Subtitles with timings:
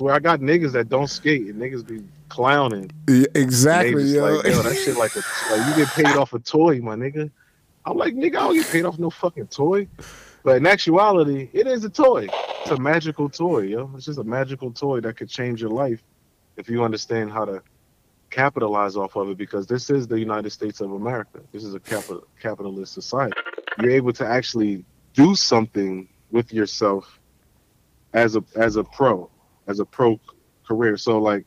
[0.00, 2.92] Where I got niggas that don't skate and niggas be clowning.
[3.08, 4.36] Yeah, exactly, yo.
[4.36, 5.18] Like, yo, that shit like a
[5.50, 7.28] like you get paid off a toy, my nigga.
[7.84, 9.88] I'm like, nigga, I don't get paid off no fucking toy.
[10.44, 12.28] But in actuality, it is a toy.
[12.60, 13.90] It's a magical toy, yo.
[13.96, 16.00] It's just a magical toy that could change your life
[16.56, 17.60] if you understand how to
[18.30, 19.36] capitalize off of it.
[19.36, 21.40] Because this is the United States of America.
[21.50, 23.34] This is a capital capitalist society.
[23.80, 24.84] You're able to actually
[25.14, 27.18] do something with yourself
[28.12, 29.28] as a as a pro,
[29.68, 30.18] as a pro
[30.66, 30.96] career.
[30.96, 31.44] So like,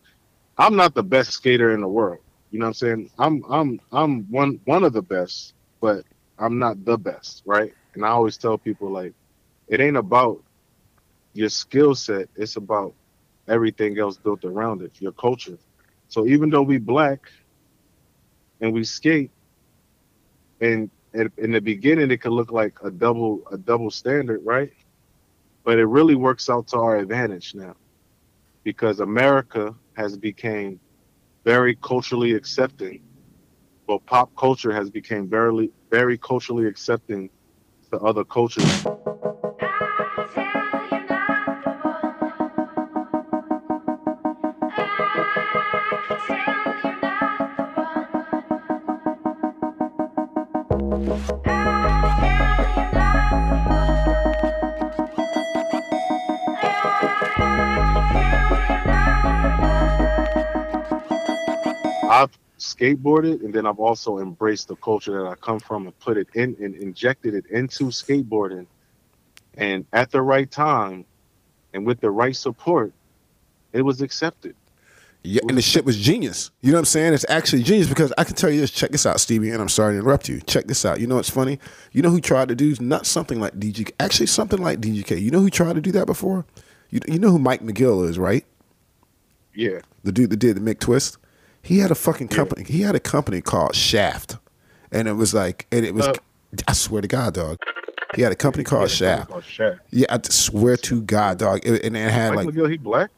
[0.57, 2.19] I'm not the best skater in the world.
[2.51, 3.11] You know what I'm saying?
[3.17, 6.05] I'm I'm I'm one one of the best, but
[6.37, 7.73] I'm not the best, right?
[7.93, 9.13] And I always tell people like
[9.67, 10.43] it ain't about
[11.33, 12.93] your skill set, it's about
[13.47, 15.57] everything else built around it, your culture.
[16.09, 17.31] So even though we black
[18.59, 19.31] and we skate
[20.59, 24.73] and in, the beginning it could look like a double a double standard, right?
[25.63, 27.75] But it really works out to our advantage now
[28.63, 30.79] because America has became
[31.43, 33.01] very culturally accepting.
[33.87, 37.29] Well, pop culture has become very, very culturally accepting
[37.91, 38.63] to other cultures.
[62.75, 66.27] Skateboarded and then I've also embraced the culture that I come from and put it
[66.33, 68.67] in and injected it into skateboarding.
[69.55, 71.05] And at the right time
[71.73, 72.93] and with the right support,
[73.73, 74.55] it was accepted.
[75.23, 76.49] Yeah, and the shit was genius.
[76.61, 77.13] You know what I'm saying?
[77.13, 78.71] It's actually genius because I can tell you this.
[78.71, 80.41] Check this out, Stevie, and I'm sorry to interrupt you.
[80.41, 80.99] Check this out.
[80.99, 81.59] You know what's funny?
[81.91, 85.21] You know who tried to do not something like DGK, actually something like DGK.
[85.21, 86.45] You know who tried to do that before?
[86.89, 88.45] You, you know who Mike McGill is, right?
[89.53, 89.81] Yeah.
[90.03, 91.17] The dude that did the McTwist.
[91.63, 92.63] He had a fucking company.
[92.67, 94.37] He had a company called Shaft,
[94.91, 96.07] and it was like, and it was.
[96.07, 96.13] Uh,
[96.67, 97.57] I swear to God, dog.
[98.15, 99.31] He had a company called Shaft.
[99.31, 99.79] Oh, Shaq.
[99.89, 101.61] Yeah, I swear to God, dog.
[101.63, 103.09] It- and it had Mike like, McGill, he black?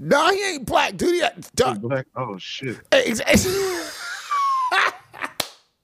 [0.00, 1.14] no, he ain't black, dude.
[1.14, 2.06] He had, He black?
[2.16, 2.78] Oh shit.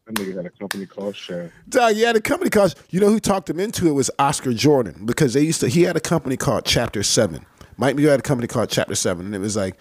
[0.06, 1.53] That nigga had a company called Shaft.
[1.69, 2.75] Dog, he had a company called.
[2.91, 5.69] You know who talked him into it was Oscar Jordan because they used to.
[5.69, 7.47] He had a company called Chapter Seven.
[7.77, 9.77] Mike McGill had a company called Chapter Seven, and it was like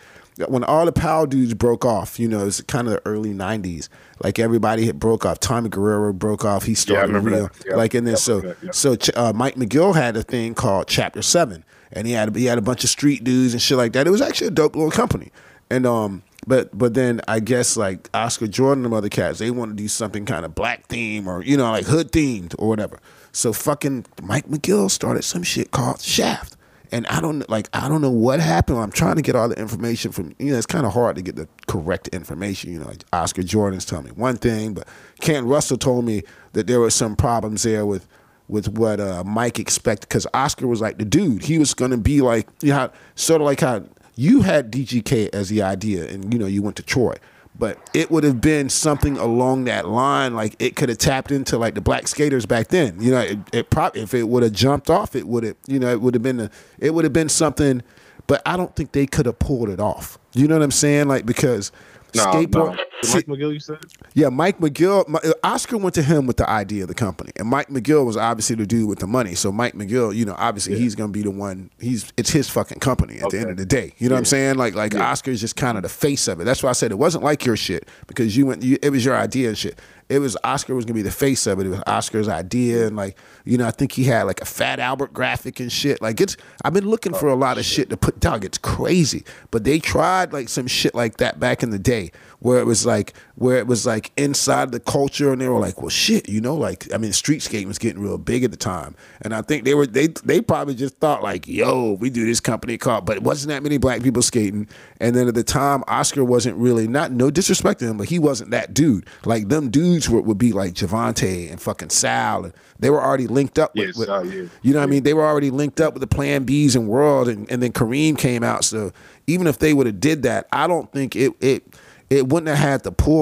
[0.47, 2.19] when all the power dudes broke off.
[2.19, 3.89] You know, it's kind of the early '90s.
[4.23, 5.39] Like everybody had broke off.
[5.39, 6.63] Tommy Guerrero broke off.
[6.63, 7.49] He started remember real.
[7.65, 8.71] Yeah, like and then I so yeah.
[8.71, 12.57] so uh, Mike McGill had a thing called Chapter Seven, and he had he had
[12.57, 14.07] a bunch of street dudes and shit like that.
[14.07, 15.31] It was actually a dope little company,
[15.69, 16.23] and um.
[16.47, 19.89] But but then I guess like Oscar Jordan and other cats, they want to do
[19.89, 22.97] something kind of black theme or you know like hood themed or whatever.
[23.33, 26.55] So fucking Mike McGill started some shit called Shaft,
[26.91, 28.79] and I don't like I don't know what happened.
[28.79, 31.21] I'm trying to get all the information from you know it's kind of hard to
[31.21, 32.71] get the correct information.
[32.73, 34.87] You know, like Oscar Jordan's telling me one thing, but
[35.21, 36.23] Ken Russell told me
[36.53, 38.07] that there were some problems there with
[38.47, 41.43] with what uh, Mike expected because Oscar was like the dude.
[41.43, 43.83] He was gonna be like you know sort of like how
[44.15, 47.15] you had DGK as the idea, and you know you went to Troy.
[47.59, 51.57] But it would have been something along that line, like it could have tapped into
[51.57, 53.01] like the black skaters back then.
[53.01, 55.91] You know, it, it if it would have jumped off, it would have, you know,
[55.91, 57.83] it would have been a, it would have been something.
[58.27, 60.17] But I don't think they could have pulled it off.
[60.33, 61.09] You know what I'm saying?
[61.09, 61.71] Like because
[62.15, 62.75] No, skateboard.
[62.75, 63.13] no.
[63.13, 63.77] Mike McGill, you said?
[64.13, 65.07] yeah, Mike McGill.
[65.07, 68.05] my- uh, Oscar went to him with the idea of the company, and Mike McGill
[68.05, 69.35] was obviously the dude with the money.
[69.35, 71.69] So Mike McGill, you know, obviously he's gonna be the one.
[71.79, 73.93] He's it's his fucking company at the end of the day.
[73.99, 74.55] You know what I'm saying?
[74.55, 76.43] Like like Oscar's just kind of the face of it.
[76.43, 78.63] That's why I said it wasn't like your shit because you went.
[78.63, 79.79] You, it was your idea and shit.
[80.09, 81.67] It was Oscar was gonna be the face of it.
[81.67, 84.79] It was Oscar's idea, and like you know, I think he had like a Fat
[84.79, 86.01] Albert graphic and shit.
[86.01, 86.35] Like it's.
[86.63, 88.43] I've been looking for a lot of shit to put down.
[88.43, 92.59] It's crazy, but they tried like some shit like that back in the day where
[92.59, 95.89] it was like where it was like inside the culture and they were like well
[95.89, 98.95] shit you know like i mean street skating was getting real big at the time
[99.21, 102.39] and i think they were they they probably just thought like yo we do this
[102.39, 104.67] company called but it wasn't that many black people skating
[104.99, 108.19] and then at the time oscar wasn't really not no disrespect to him but he
[108.19, 112.53] wasn't that dude like them dudes were, would be like jovontae and fucking sal and
[112.79, 114.45] they were already linked up with, Yes, with- Sal, yeah.
[114.61, 115.03] you know what I mean?
[115.03, 118.17] They were already linked up with the Plan Bs and World, and, and then Kareem
[118.17, 118.63] came out.
[118.63, 118.93] So
[119.27, 121.63] even if they would have did that, I don't think it it
[122.09, 123.21] it wouldn't have had the pull.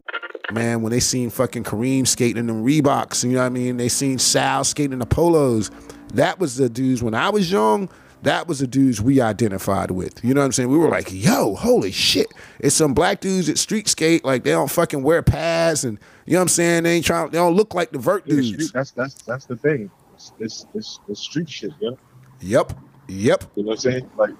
[0.51, 3.77] Man, when they seen fucking Kareem skating in them Reeboks, you know what I mean?
[3.77, 5.71] They seen Sal skating in the polos.
[6.13, 7.89] That was the dudes when I was young.
[8.23, 10.23] That was the dudes we identified with.
[10.23, 10.69] You know what I'm saying?
[10.69, 12.27] We were like, yo, holy shit.
[12.59, 16.33] It's some black dudes that street skate, like they don't fucking wear pads and you
[16.33, 16.83] know what I'm saying?
[16.83, 18.71] They ain't trying they don't look like the vert dudes.
[18.71, 19.89] that's that's that's the thing.
[20.15, 21.97] It's it's, it's, it's street shit, yo.
[22.41, 22.73] Yep.
[23.07, 23.43] Yep.
[23.55, 24.11] You know what I'm saying?
[24.17, 24.35] Like,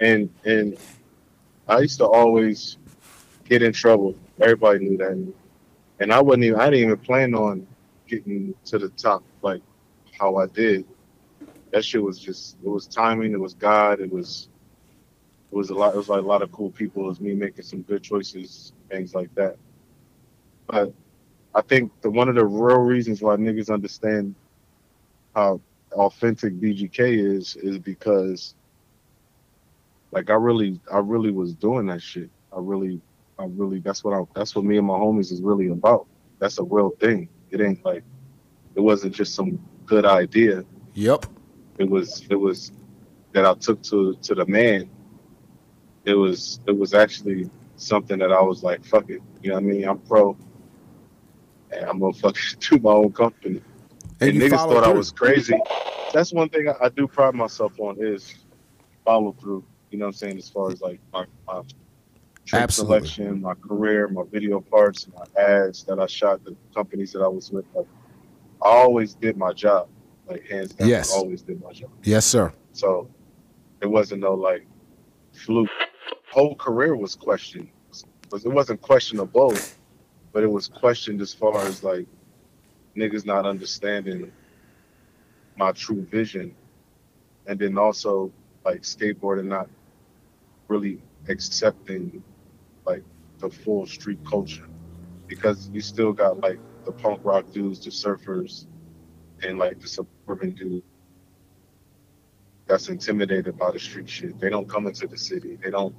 [0.00, 0.78] and and
[1.68, 2.78] I used to always
[3.44, 4.14] get in trouble.
[4.40, 5.32] Everybody knew that,
[5.98, 6.60] and I wasn't even.
[6.60, 7.66] I didn't even plan on
[8.08, 9.62] getting to the top like
[10.18, 10.86] how I did.
[11.72, 12.56] That shit was just.
[12.64, 13.32] It was timing.
[13.32, 14.00] It was God.
[14.00, 14.48] It was.
[15.52, 15.94] It was a lot.
[15.94, 17.04] It was like a lot of cool people.
[17.04, 19.56] It was me making some good choices, things like that.
[20.66, 20.92] But
[21.54, 24.34] I think the one of the real reasons why niggas understand
[25.34, 25.60] how
[25.92, 28.54] authentic DGK is is because
[30.12, 32.30] like I really I really was doing that shit.
[32.52, 33.00] I really
[33.38, 36.06] I really that's what I that's what me and my homies is really about.
[36.38, 37.28] That's a real thing.
[37.50, 38.04] It ain't like
[38.74, 40.64] it wasn't just some good idea.
[40.94, 41.26] Yep.
[41.80, 42.72] It was it was
[43.32, 44.90] that I took to to the man.
[46.04, 49.22] It was it was actually something that I was like, fuck it.
[49.42, 49.88] You know what I mean?
[49.88, 50.36] I'm pro
[51.72, 53.62] and I'm gonna fucking do my own company.
[54.20, 55.58] And, you niggas thought I was crazy.
[56.12, 58.34] That's one thing I, I do pride myself on is
[59.04, 59.64] follow through.
[59.90, 60.36] You know what I'm saying?
[60.36, 61.62] As far as like my, my
[62.52, 63.08] Absolutely.
[63.08, 67.28] selection, my career, my video parts, my ads that I shot, the companies that I
[67.28, 67.64] was with.
[67.74, 67.86] Like,
[68.62, 69.88] I always did my job.
[70.30, 71.12] Like hands down, Yes.
[71.12, 71.90] I always did my job.
[72.04, 72.52] Yes, sir.
[72.72, 73.10] So
[73.82, 74.64] it wasn't no like
[75.32, 75.68] fluke.
[76.30, 77.68] Whole career was questioned.
[78.30, 79.54] Was it wasn't questionable,
[80.32, 82.06] but it was questioned as far as like
[82.96, 84.30] niggas not understanding
[85.56, 86.54] my true vision,
[87.48, 88.30] and then also
[88.64, 89.68] like skateboarding not
[90.68, 92.22] really accepting
[92.86, 93.02] like
[93.38, 94.68] the full street culture
[95.26, 98.66] because you still got like the punk rock dudes, the surfers,
[99.42, 99.88] and like the
[100.30, 100.82] suburban dude
[102.66, 104.38] that's intimidated by the street shit.
[104.38, 105.58] They don't come into the city.
[105.62, 105.94] They don't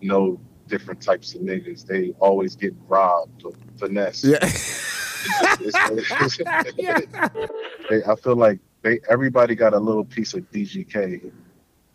[0.00, 1.84] know different types of niggas.
[1.86, 4.24] They always get robbed or finesse.
[4.24, 4.36] Yeah.
[4.42, 5.74] It's-
[6.48, 7.52] it's-
[7.90, 11.30] they, I feel like they everybody got a little piece of DGK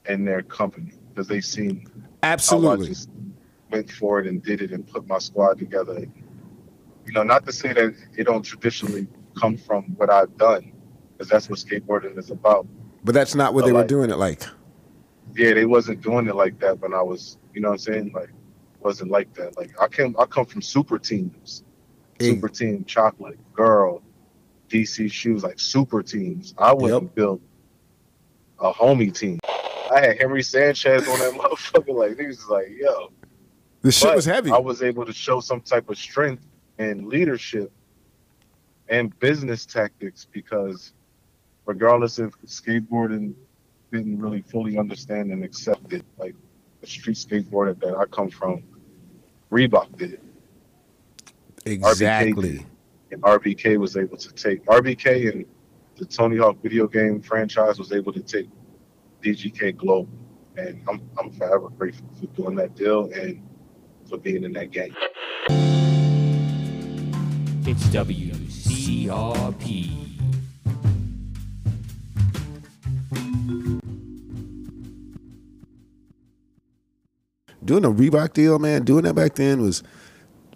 [0.07, 1.88] in their company because they seen
[2.21, 2.89] Absolutely.
[2.89, 3.09] just
[3.71, 6.06] went for it and did it and put my squad together.
[7.07, 10.71] You know, not to say that it don't traditionally come from what I've done,
[11.17, 12.67] because that's what skateboarding is about.
[13.03, 14.44] But that's not what But they were doing it like.
[15.35, 18.12] yeah, they wasn't doing it like that when I was, you know what I'm saying?
[18.13, 18.29] Like,
[18.79, 19.57] wasn't like that.
[19.57, 21.63] Like, I came, I come from super teams,
[22.15, 24.01] Ex- super team chocolate, girl,
[24.69, 26.53] DC shoes, like super teams.
[26.57, 27.15] I wouldn't Yep.
[27.15, 27.41] build
[28.59, 29.39] a homie team.
[29.91, 31.95] I had Henry Sanchez on that motherfucker.
[31.95, 33.12] Like, niggas is like, yo.
[33.81, 34.51] The shit But was heavy.
[34.51, 36.44] I was able to show some type of strength
[36.79, 37.71] and leadership
[38.89, 40.94] and business tactics because
[41.65, 43.33] regardless if skateboarding
[43.91, 46.35] didn't really fully understand and accept it, like
[46.81, 48.63] the street skateboarder that I come from,
[49.51, 50.23] Reebok did it.
[51.65, 52.65] exactly.
[53.12, 55.45] And RBK was able to take RBK and
[55.95, 58.50] the Tony Hawk video game franchise was able to take
[59.23, 60.09] DGK global.
[60.57, 63.41] And I'm I'm forever grateful for doing that deal and
[64.09, 64.95] for being in that game.
[67.67, 70.04] It's WCRP.
[77.65, 79.83] Doing a Reebok deal, man, doing that back then was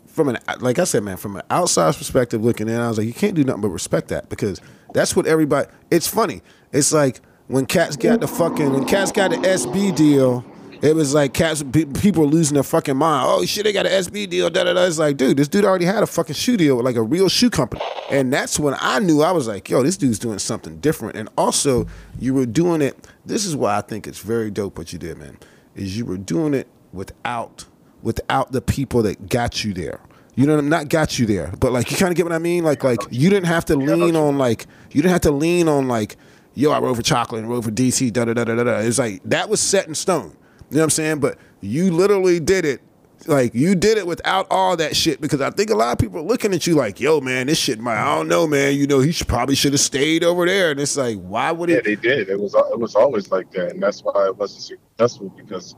[0.05, 3.07] from an like I said, man, from an outside perspective looking in, I was like,
[3.07, 4.61] you can't do nothing but respect that because
[4.93, 5.69] that's what everybody.
[5.89, 6.41] It's funny.
[6.71, 10.45] It's like when cats got the fucking when cats got the SB deal.
[10.81, 13.25] It was like cats, people losing their fucking mind.
[13.27, 14.49] Oh shit, they got an SB deal.
[14.49, 14.85] Da da da.
[14.85, 17.27] It's like, dude, this dude already had a fucking shoe deal with like a real
[17.27, 20.79] shoe company, and that's when I knew I was like, yo, this dude's doing something
[20.79, 21.17] different.
[21.17, 21.85] And also,
[22.17, 23.09] you were doing it.
[23.25, 25.37] This is why I think it's very dope what you did, man.
[25.75, 27.65] Is you were doing it without
[28.01, 29.99] without the people that got you there.
[30.35, 32.63] You know, not got you there, but like you kind of get what I mean.
[32.63, 35.87] Like, like you didn't have to lean on like you didn't have to lean on
[35.87, 36.15] like,
[36.53, 38.13] yo, I wrote for chocolate and wrote for DC.
[38.13, 38.77] Da da da da da.
[38.77, 40.37] It's like that was set in stone.
[40.69, 41.19] You know what I'm saying?
[41.19, 42.81] But you literally did it.
[43.27, 46.19] Like you did it without all that shit because I think a lot of people
[46.19, 48.75] are looking at you like, yo, man, this shit, my, I don't know, man.
[48.75, 50.71] You know, he should, probably should have stayed over there.
[50.71, 51.73] And it's like, why would it?
[51.73, 52.29] Yeah, they did.
[52.29, 55.75] It was it was always like that, and that's why it wasn't successful because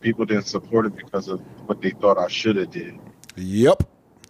[0.00, 2.98] people didn't support it because of what they thought I should have did.
[3.36, 3.82] Yep.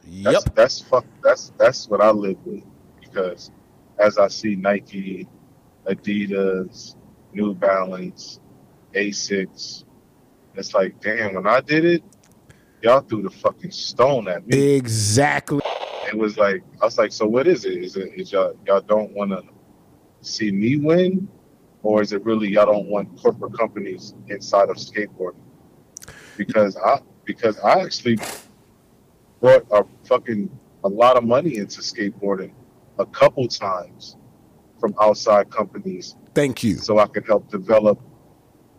[0.04, 0.54] That's Yep.
[0.54, 1.04] that's fuck.
[1.22, 2.64] That's that's what I live with
[3.00, 3.50] because
[3.98, 5.28] as I see Nike,
[5.86, 6.94] Adidas,
[7.32, 8.40] New Balance,
[8.94, 9.84] Asics,
[10.54, 11.34] it's like damn.
[11.34, 12.02] When I did it,
[12.82, 14.74] y'all threw the fucking stone at me.
[14.76, 15.60] Exactly.
[16.06, 17.84] It was like I was like, so what is it?
[17.84, 19.42] Is it is y'all y'all don't want to
[20.22, 21.28] see me win,
[21.82, 25.42] or is it really y'all don't want corporate companies inside of skateboarding?
[26.38, 28.18] Because I because I actually
[29.40, 30.50] brought a fucking
[30.84, 32.52] a lot of money into skateboarding
[32.98, 34.16] a couple times
[34.80, 36.76] from outside companies Thank you.
[36.76, 38.00] so I could help develop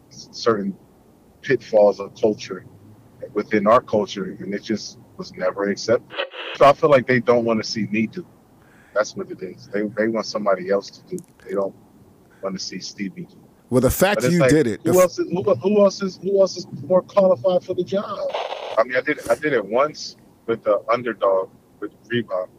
[0.10, 0.76] certain
[1.42, 2.66] pitfalls of culture
[3.34, 6.18] within our culture, and it just was never accepted.
[6.56, 8.26] So I feel like they don't want to see me do.
[8.94, 9.68] That's what it is.
[9.68, 11.24] They they want somebody else to do.
[11.46, 11.76] They don't
[12.42, 13.38] want to see Stevie do.
[13.70, 16.20] Well, the fact you like, did it, Who f- else, is, who, who else is
[16.24, 18.18] who else is more qualified for the job?
[18.78, 20.16] I mean, I did I did it once
[20.48, 21.50] with the underdog
[21.80, 22.50] with Reebok,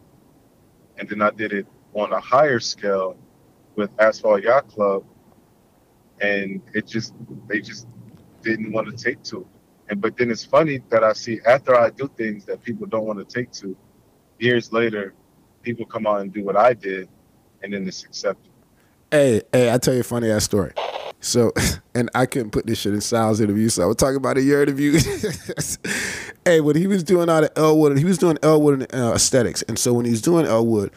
[0.99, 3.17] and then I did it on a higher scale
[3.75, 5.05] with Asphalt Yacht Club,
[6.21, 7.15] and it just
[7.49, 7.89] they just
[8.43, 9.47] didn't want to take to it.
[9.89, 13.05] And but then it's funny that I see after I do things that people don't
[13.05, 13.77] want to take to,
[14.39, 15.15] years later,
[15.63, 17.09] people come out and do what I did,
[17.65, 18.53] and then it's accepted.
[19.11, 20.73] Hey, hey, I tell you a funny ass story.
[21.21, 21.53] So,
[21.95, 24.43] and I couldn't put this shit in Sal's interview, so I was talking about a
[24.43, 24.99] year interview.
[26.45, 29.63] hey, when he was doing all the Elwood, he was doing Elwood and uh, aesthetics,
[29.63, 30.91] and so when he was doing Elwood,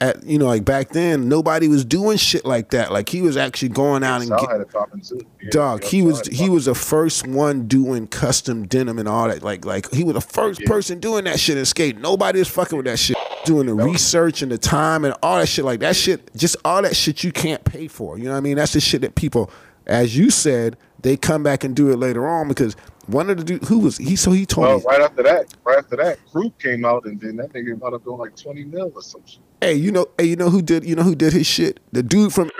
[0.00, 2.92] at you know, like back then, nobody was doing shit like that.
[2.92, 5.20] Like he was actually going out and get, had it popping too.
[5.42, 9.42] Yeah, Dog, he was he was the first one doing custom denim and all that.
[9.42, 10.68] Like like he was the first Yeah.
[10.68, 11.98] person doing that shit in skate.
[11.98, 13.16] Nobody was fucking with that shit.
[13.44, 15.64] Doing the research and the time and all that shit.
[15.64, 18.18] Like that shit, just all that shit you can't pay for.
[18.18, 18.56] You know what I mean?
[18.56, 19.50] That's the shit that people,
[19.86, 22.74] as you said, they come back and do it later on because
[23.06, 25.54] one of the dude who was he so he told Well, me, right after that,
[25.62, 28.64] right after that, group came out, and then that nigga wound up doing like twenty
[28.64, 29.40] mil or some shit.
[29.64, 31.80] Hey, you know, hey, you know who did you know who did his shit?
[31.92, 32.50] The dude from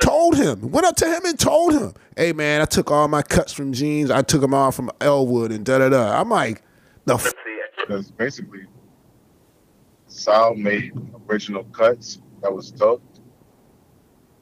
[0.00, 3.22] told him, went up to him and told him, hey man, I took all my
[3.22, 6.20] cuts from jeans, I took them all from Elwood and da da da.
[6.20, 6.62] I'm like,
[7.04, 7.32] the f-
[7.78, 8.66] Because basically,
[10.08, 10.92] Sal made
[11.28, 13.02] original cuts that was dope,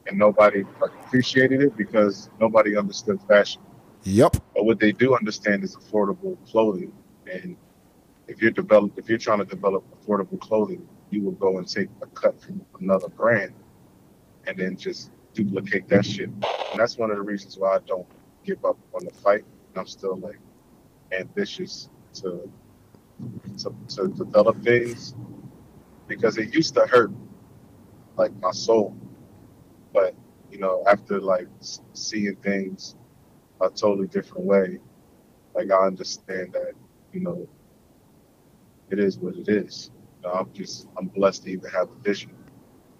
[0.07, 3.61] and nobody appreciated it because nobody understood fashion.
[4.03, 4.35] yep.
[4.55, 6.91] But what they do understand is affordable clothing,
[7.31, 7.55] and
[8.27, 11.89] if you're develop, if you're trying to develop affordable clothing, you will go and take
[12.01, 13.53] a cut from another brand,
[14.47, 16.29] and then just duplicate that shit.
[16.29, 18.07] And that's one of the reasons why I don't
[18.45, 19.43] give up on the fight.
[19.75, 20.39] I'm still like
[21.11, 22.51] ambitious to
[23.59, 25.15] to, to develop things
[26.07, 27.11] because it used to hurt
[28.17, 28.95] like my soul,
[29.93, 30.15] but
[30.51, 31.47] you know after like
[31.93, 32.95] seeing things
[33.61, 34.79] a totally different way,
[35.55, 36.73] like I understand that
[37.13, 37.47] you know
[38.89, 39.91] it is what it is.
[40.21, 42.31] You know, I'm just I'm blessed to even have a vision.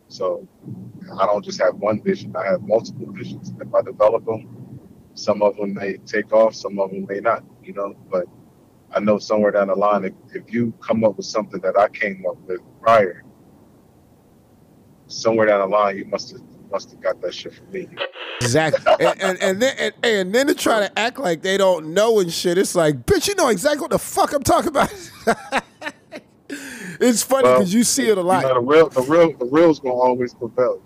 [0.07, 0.47] So
[1.19, 2.35] I don't just have one vision.
[2.35, 3.51] I have multiple visions.
[3.59, 4.79] If I develop them,
[5.13, 7.43] some of them may take off, some of them may not.
[7.63, 8.25] You know, but
[8.91, 11.89] I know somewhere down the line, if, if you come up with something that I
[11.89, 13.23] came up with prior,
[15.07, 17.87] somewhere down the line, you must have must have got that shit from me.
[18.41, 18.83] Exactly.
[19.05, 22.19] and, and and then and, and then to try to act like they don't know
[22.19, 24.93] and shit, it's like, bitch, you know exactly what the fuck I'm talking about.
[26.99, 28.43] it's funny Well, because you see it a You lot.
[28.43, 30.81] know, the real, the real, the real's gonna always prevail.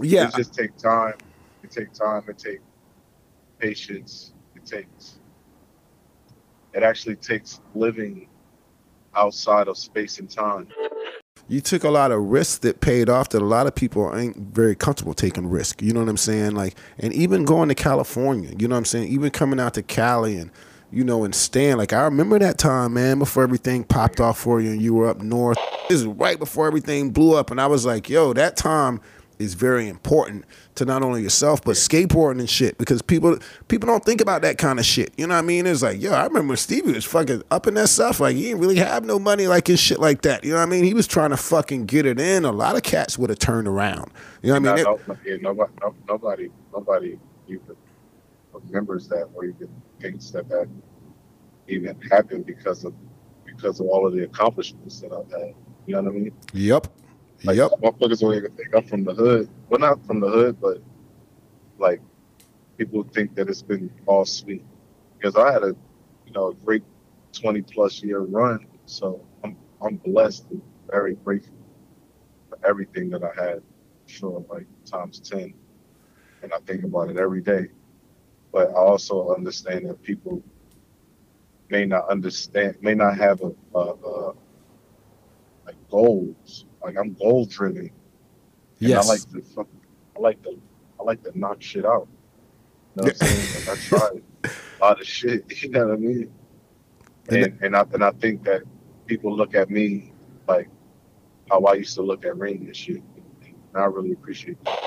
[0.00, 0.28] yeah.
[0.28, 1.14] It just take time.
[1.62, 2.22] It take time.
[2.28, 2.60] It take
[3.58, 4.32] patience.
[4.54, 5.18] It takes.
[6.74, 8.28] It actually takes living
[9.14, 10.68] outside of space and time.
[11.48, 14.36] you took a lot of risks that paid off that a lot of people ain't
[14.36, 15.80] very comfortable taking risk.
[15.80, 16.54] You know what I'm saying?
[16.56, 19.08] Like, and even going to California, you know what I'm saying?
[19.08, 20.50] Even coming out to Cali and,
[20.90, 21.76] you know, and staying.
[21.76, 25.08] Like, I remember that time, man, before everything popped off for you and you were
[25.08, 25.58] up north.
[25.88, 27.50] This is right before everything blew up.
[27.50, 29.00] And I was like, yo, that time
[29.38, 33.38] is very important to not only yourself but skateboarding and shit because people
[33.68, 35.12] people don't think about that kind of shit.
[35.18, 35.66] You know what I mean?
[35.66, 38.18] It's like, yo, I remember Stevie was fucking up in that stuff.
[38.18, 40.42] Like he didn't really have no money like his shit like that.
[40.42, 40.84] You know what I mean?
[40.84, 42.46] He was trying to fucking get it in.
[42.46, 44.10] A lot of cats would have turned around.
[44.42, 44.86] You know what I mean?
[44.86, 47.76] It- no, yeah, nobody, no, nobody, nobody even
[48.54, 49.68] remembers that or even
[50.00, 50.68] thinks that that
[51.68, 52.94] even happened because of
[53.44, 55.54] because of all of the accomplishments that I've had.
[55.86, 56.32] You know what I mean?
[56.52, 56.86] yep.
[57.44, 57.70] Like yep.
[57.82, 59.48] motherfuckers don't even think I'm from the hood.
[59.68, 60.82] Well, not from the hood, but
[61.78, 62.00] like
[62.76, 64.64] people think that it's been all sweet
[65.18, 65.76] because I had a
[66.26, 66.82] you know a great
[67.32, 68.66] 20 plus year run.
[68.86, 71.54] So I'm I'm blessed and very grateful
[72.48, 73.62] for everything that I had.
[74.06, 75.52] Sure, like times 10,
[76.42, 77.66] and I think about it every day.
[78.56, 80.42] But I also understand that people
[81.68, 84.32] may not understand, may not have a, a, a
[85.66, 86.64] like goals.
[86.82, 87.80] Like I'm goal driven.
[87.80, 87.92] And
[88.78, 89.04] Yes.
[89.06, 89.66] I like to
[90.16, 90.58] I like to,
[90.98, 92.08] I like to knock shit out.
[92.96, 93.66] You know what I'm saying?
[93.66, 94.50] Like I tried a
[94.82, 95.44] lot of shit.
[95.62, 96.32] You know what I mean?
[97.28, 98.62] And And and I and I think that
[99.04, 100.14] people look at me
[100.48, 100.70] like
[101.50, 103.02] how I used to look at Reem and shit.
[103.42, 104.78] And I really appreciate that.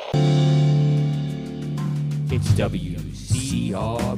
[2.32, 2.99] It's WCRP.
[3.52, 4.10] I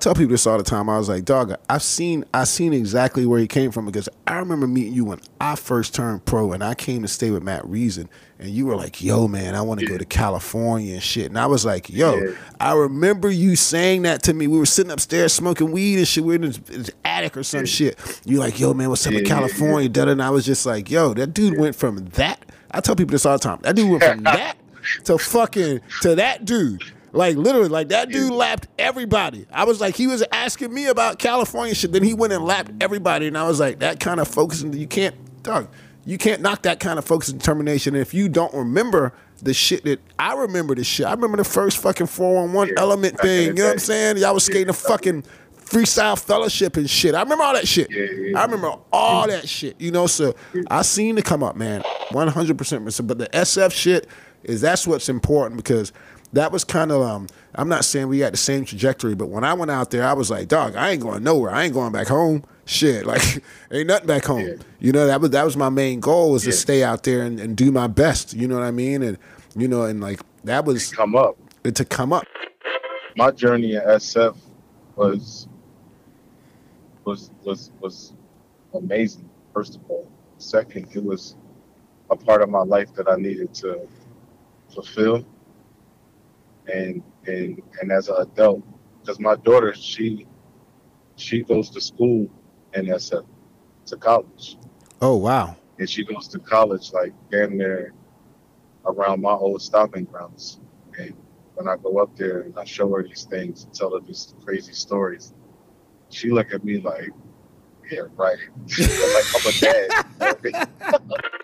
[0.00, 0.88] tell people this all the time.
[0.88, 4.36] I was like, dog, I've seen I seen exactly where he came from because I
[4.36, 7.66] remember meeting you when I first turned pro and I came to stay with Matt
[7.66, 9.92] Reason and you were like, yo, man, I want to yeah.
[9.92, 11.26] go to California and shit.
[11.26, 12.30] And I was like, yo, yeah.
[12.58, 14.46] I remember you saying that to me.
[14.46, 16.24] We were sitting upstairs smoking weed and shit.
[16.24, 17.66] We were in the attic or some yeah.
[17.66, 18.20] shit.
[18.24, 19.90] You like, yo, man, what's up in California?
[19.92, 22.44] Yeah, And I was just like, yo, that dude went from that.
[22.70, 23.58] I tell people this all the time.
[23.62, 24.56] That dude went from that
[25.04, 26.82] to fucking to that dude.
[27.12, 29.46] Like literally, like that dude lapped everybody.
[29.52, 31.92] I was like, he was asking me about California shit.
[31.92, 34.72] Then he went and lapped everybody, and I was like, that kind of focusing.
[34.72, 35.68] You can't, dog
[36.04, 37.94] you can't knock that kind of focus and determination.
[37.94, 39.12] And if you don't remember
[39.42, 42.70] the shit that I remember, the shit I remember the first fucking four on one
[42.76, 43.48] element thing.
[43.48, 44.16] You know what I'm saying?
[44.18, 45.24] Y'all was skating a fucking
[45.56, 47.14] freestyle fellowship and shit.
[47.14, 47.90] I remember all that shit.
[47.92, 49.80] I remember all that shit.
[49.80, 50.34] You know, so
[50.70, 52.58] I seen it come up, man, 100.
[52.58, 54.08] percent But the SF shit
[54.42, 55.92] is that's what's important because
[56.32, 59.44] that was kind of um, I'm not saying we had the same trajectory, but when
[59.44, 61.50] I went out there, I was like, dog, I ain't going nowhere.
[61.50, 64.46] I ain't going back home shit, like ain't nothing back home.
[64.46, 64.54] Yeah.
[64.78, 66.52] You know, that was that was my main goal was yeah.
[66.52, 68.34] to stay out there and, and do my best.
[68.34, 69.02] You know what I mean?
[69.02, 69.18] And
[69.56, 72.24] you know, and like that was come up to come up.
[73.16, 74.36] My journey at SF
[74.96, 75.48] was
[77.04, 78.12] was was was
[78.74, 79.28] amazing.
[79.52, 80.08] First of all,
[80.38, 81.34] second, it was
[82.10, 83.88] a part of my life that I needed to
[84.72, 85.24] fulfill.
[86.66, 88.62] And and and as an adult,
[89.00, 90.26] because my daughter, she
[91.16, 92.28] she goes to school
[92.74, 93.24] and that's a,
[93.86, 94.56] to college.
[95.00, 95.56] Oh wow!
[95.78, 97.92] And she goes to college like damn near
[98.86, 100.60] around my old stomping grounds.
[100.98, 101.14] And
[101.54, 104.34] when I go up there and I show her these things and tell her these
[104.44, 105.34] crazy stories,
[106.08, 107.10] she look at me like,
[107.90, 108.38] yeah, right.
[108.78, 110.68] like I'm a dad.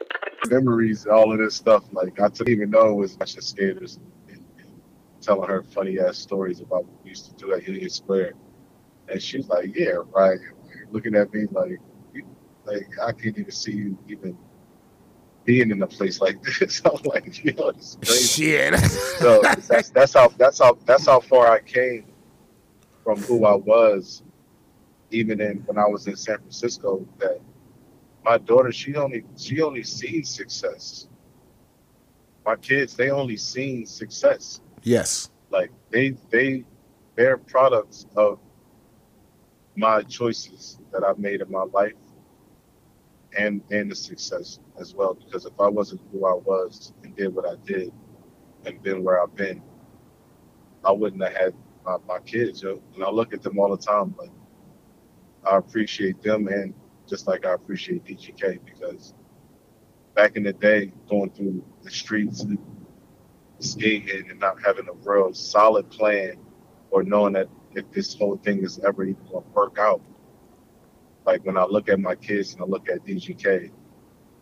[0.51, 1.85] Memories, all of this stuff.
[1.93, 3.99] Like I didn't even know it was bunch of skaters
[5.27, 8.33] telling her funny ass stories about what we used to do at Union Square.
[9.09, 10.39] And she's like, yeah, right
[10.91, 11.79] looking at me like,
[12.65, 14.37] like I can't even see you even
[15.45, 16.83] being in a place like this.
[16.85, 18.45] I'm like, you know, it's crazy.
[18.45, 18.79] Shit.
[19.19, 22.07] so that's that's how that's how that's how far I came
[23.05, 24.23] from who I was,
[25.11, 27.07] even in when I was in San Francisco.
[27.19, 27.41] That
[28.25, 31.09] my daughter, she only she only seen success.
[32.45, 34.61] My kids, they only seen success.
[34.87, 35.31] Yes.
[35.51, 36.65] Like they they
[37.17, 38.39] they're products of
[39.75, 41.99] my choices that I've made in my life
[43.37, 45.15] and and the success as well.
[45.15, 47.93] Because if I wasn't who I was and did what I did
[48.65, 49.61] and been where I've been,
[50.85, 52.63] I wouldn't have had my, my kids.
[52.63, 54.29] And I look at them all the time, but
[55.51, 56.73] I appreciate them and
[57.09, 59.15] just like I appreciate DGK because
[60.15, 62.47] back in the day, going through the streets
[63.59, 66.37] skating and not having a real solid plan
[66.91, 70.01] or knowing that if this whole thing is ever even going to work out.
[71.25, 73.71] Like when I look at my kids and I look at DGK,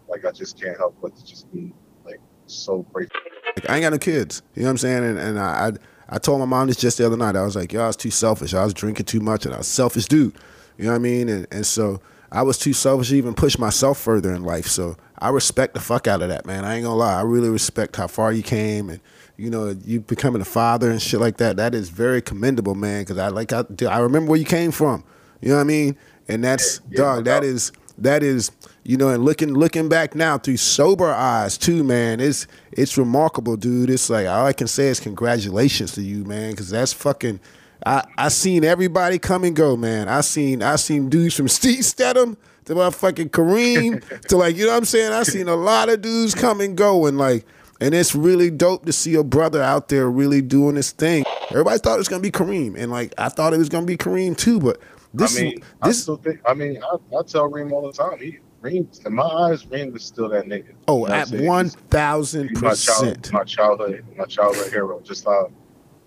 [0.08, 1.72] like I just can't help but to just be
[2.04, 3.20] like so grateful.
[3.56, 4.42] Like, I ain't got no kids.
[4.54, 5.04] You know what I'm saying?
[5.04, 5.72] And, and I, I,
[6.16, 7.36] I told my mom this just the other night.
[7.36, 8.52] I was like, yo, I was too selfish.
[8.52, 10.34] I was drinking too much, and I was selfish dude.
[10.76, 11.28] You know what I mean?
[11.28, 12.00] And and so
[12.30, 14.66] I was too selfish to even push myself further in life.
[14.66, 16.64] So I respect the fuck out of that, man.
[16.64, 17.18] I ain't gonna lie.
[17.18, 19.00] I really respect how far you came and
[19.36, 21.56] you know, you becoming a father and shit like that.
[21.56, 23.02] That is very commendable, man.
[23.02, 25.02] Because I like, I, I remember where you came from.
[25.40, 25.96] You know what I mean?
[26.28, 27.24] And that's yeah, dog.
[27.24, 28.50] That is that is
[28.82, 32.20] you know, and looking looking back now through sober eyes too, man.
[32.20, 33.90] It's it's remarkable, dude.
[33.90, 36.52] It's like all I can say is congratulations to you, man.
[36.52, 37.40] Because that's fucking.
[37.84, 40.08] I I seen everybody come and go, man.
[40.08, 44.64] I seen I seen dudes from Steve Steadham to my fucking Kareem to like you
[44.66, 45.12] know what I'm saying.
[45.12, 47.46] I've seen a lot of dudes come and go, and like
[47.80, 51.24] and it's really dope to see a brother out there really doing his thing.
[51.50, 53.96] Everybody thought it was gonna be Kareem, and like I thought it was gonna be
[53.96, 54.60] Kareem too.
[54.60, 54.80] But
[55.12, 56.40] this, I mean, this, I still think.
[56.46, 58.18] I mean, I, I tell Reem all the time.
[58.18, 60.74] He Reem, in my eyes, Reem is still that nigga.
[60.88, 63.30] Oh, you know at one thousand percent.
[63.32, 65.00] My childhood, my childhood hero.
[65.00, 65.50] Just how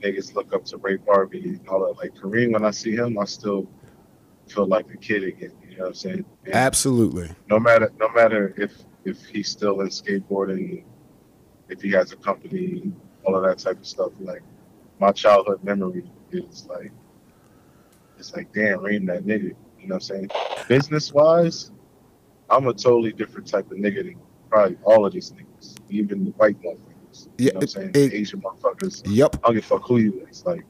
[0.03, 1.97] niggas look up to Ray Barbee and all that.
[2.01, 3.69] Like Kareem, when I see him, I still
[4.47, 5.51] feel like a kid again.
[5.77, 6.25] You know what I'm saying?
[6.45, 7.29] And Absolutely.
[7.51, 8.73] No matter, no matter if
[9.05, 10.83] if he's still in skateboarding
[11.69, 12.91] if he has a company,
[13.23, 14.11] all of that type of stuff.
[14.19, 14.41] Like
[14.99, 16.91] my childhood memory is like
[18.17, 19.53] it's like damn Reem that nigga.
[19.79, 20.29] You know what I'm saying?
[20.67, 21.69] Business wise,
[22.49, 24.15] I'm a totally different type of nigga than
[24.49, 27.27] probably all of these niggas, even the white motherfuckers.
[27.37, 27.91] You know what I'm saying?
[27.93, 29.03] It, Asian motherfuckers.
[29.05, 29.35] Yep.
[29.35, 30.43] I don't give a fuck who you is.
[30.43, 30.65] Like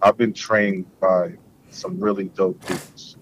[0.00, 1.34] I've been trained by
[1.68, 3.18] some really dope dudes.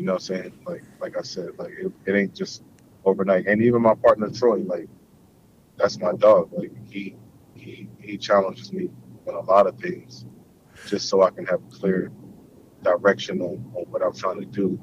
[0.00, 0.52] You know what I'm saying?
[0.66, 2.62] Like like I said, like it, it ain't just
[3.04, 3.46] overnight.
[3.46, 4.88] And even my partner Troy, like
[5.76, 6.48] that's my dog.
[6.54, 7.16] Like he
[7.54, 8.88] he he challenges me
[9.28, 10.24] on a lot of things,
[10.86, 12.10] just so I can have a clear
[12.82, 14.80] direction on, on what I'm trying to do.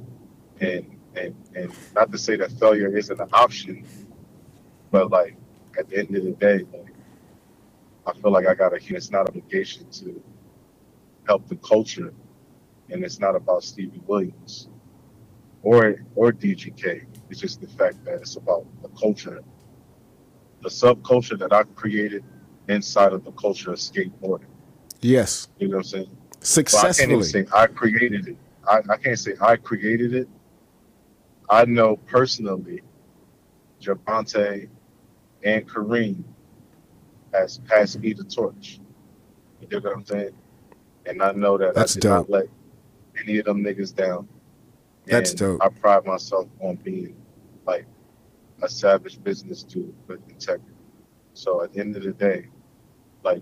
[0.61, 3.87] And and and not to say that failure isn't an option,
[4.91, 5.35] but like
[5.79, 6.93] at the end of the day, like
[8.05, 10.21] I feel like I got a it's not obligation to
[11.27, 12.13] help the culture
[12.89, 14.69] and it's not about Stevie Williams
[15.67, 17.05] or or DGK.
[17.29, 19.43] It's just the fact that it's about the culture,
[20.63, 22.23] the subculture that I created
[22.69, 24.45] inside of the culture of skateboarding.
[25.01, 25.49] Yes.
[25.59, 26.17] You know what I'm saying?
[26.39, 26.87] Successfully.
[26.87, 28.37] Well, I can't even say I created it.
[28.65, 30.29] I, I can't say I created it.
[31.49, 32.81] I know personally,
[33.81, 34.69] Jovontae
[35.43, 36.23] and Kareem
[37.33, 38.79] has passed me the torch.
[39.59, 40.31] You know what I'm saying?
[41.05, 42.29] And I know that That's I did dope.
[42.29, 42.45] not let
[43.21, 44.29] any of them niggas down.
[45.07, 45.61] That's And dope.
[45.63, 47.15] I pride myself on being
[47.65, 47.85] like
[48.61, 50.73] a savage business dude with integrity.
[51.33, 52.47] So at the end of the day,
[53.23, 53.41] like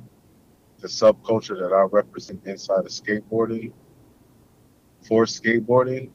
[0.79, 3.73] the subculture that I represent inside of skateboarding
[5.07, 6.11] for skateboarding,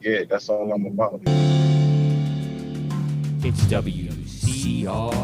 [0.00, 1.20] yeah, that's all I'm about.
[3.44, 5.16] It's WCRP.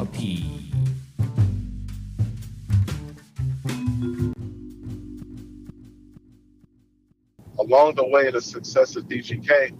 [7.63, 9.73] Along the way, the success of DGK,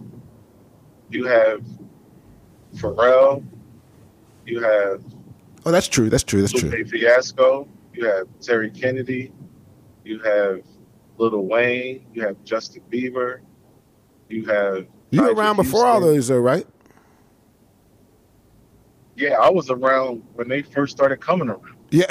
[1.09, 1.61] you have
[2.75, 3.43] Pharrell,
[4.45, 5.03] you have
[5.65, 6.09] Oh, that's true.
[6.09, 6.41] That's true.
[6.41, 6.69] That's true.
[6.69, 9.33] Lupe Fiasco, you have Terry Kennedy,
[10.05, 10.61] you have
[11.17, 13.39] Lil Wayne, you have Justin Bieber,
[14.29, 16.65] you have You were around before all those, though, right?
[19.17, 21.75] Yeah, I was around when they first started coming around.
[21.91, 22.05] Yeah.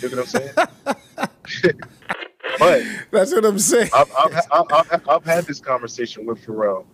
[0.00, 1.74] You know what I'm saying?
[2.58, 3.90] but that's what I'm saying.
[3.94, 6.86] I've, I've, I've, I've, I've had this conversation with Pharrell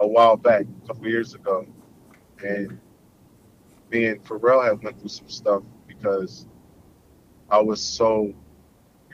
[0.00, 1.66] a while back, a couple years ago,
[2.44, 2.78] and
[3.90, 6.46] me and Pharrell have went through some stuff because
[7.50, 8.34] I was so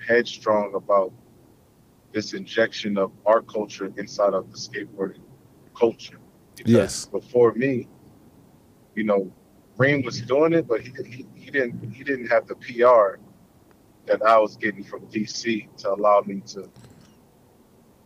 [0.06, 1.12] headstrong about
[2.12, 5.22] this injection of art culture inside of the skateboarding
[5.74, 6.18] culture.
[6.56, 7.06] Because Yes.
[7.06, 7.88] Before me,
[8.94, 9.32] you know,
[9.76, 13.18] Reem was doing it, but he, he he didn't he didn't have the PR
[14.12, 16.70] that I was getting from DC to allow me to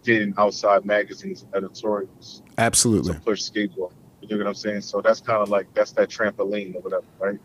[0.04, 3.14] get in outside magazines and editorials Absolutely.
[3.14, 3.92] to push skateboard.
[4.20, 4.82] You know what I'm saying?
[4.82, 7.38] So that's kind of like that's that trampoline or whatever, right?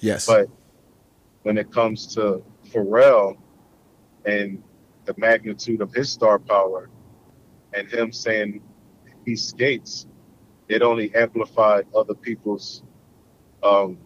[0.00, 0.26] Yes.
[0.26, 0.48] But
[1.42, 3.38] when it comes to Pharrell
[4.24, 4.62] and
[5.04, 6.90] the magnitude of his star power
[7.72, 8.60] and him saying
[9.24, 10.06] he skates,
[10.68, 12.82] it only amplified other people's
[13.62, 13.98] um,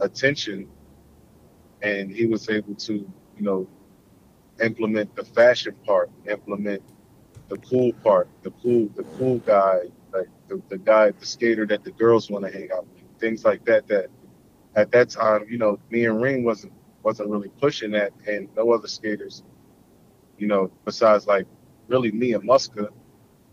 [0.00, 0.68] attention.
[1.82, 3.68] And he was able to, you know,
[4.60, 6.82] implement the fashion part, implement
[7.48, 9.80] the cool part, the cool, the cool guy,
[10.12, 13.44] like the, the guy, the skater that the girls want to hang out with, things
[13.44, 13.86] like that.
[13.88, 14.06] That
[14.74, 18.72] at that time, you know, me and Reem wasn't wasn't really pushing that, and no
[18.72, 19.42] other skaters,
[20.38, 21.46] you know, besides like
[21.88, 22.88] really me and Muska